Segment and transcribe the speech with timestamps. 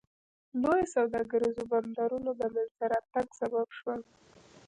[0.61, 4.01] لویو سوداګریزو بندرونو د منځته راتګ سبب شول.